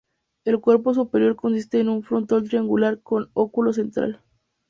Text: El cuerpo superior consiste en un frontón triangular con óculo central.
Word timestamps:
El 0.45 0.59
cuerpo 0.61 0.95
superior 0.95 1.35
consiste 1.35 1.79
en 1.79 1.87
un 1.87 2.01
frontón 2.01 2.45
triangular 2.47 3.01
con 3.03 3.29
óculo 3.35 3.71
central. 3.71 4.19